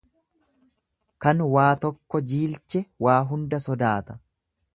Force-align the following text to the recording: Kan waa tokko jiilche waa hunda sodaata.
Kan 1.25 1.43
waa 1.57 1.67
tokko 1.83 2.23
jiilche 2.33 2.83
waa 3.09 3.19
hunda 3.35 3.61
sodaata. 3.69 4.19